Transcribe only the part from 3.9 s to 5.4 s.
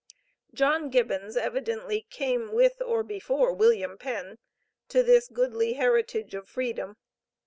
Penn to this